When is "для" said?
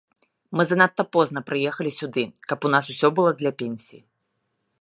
3.43-3.51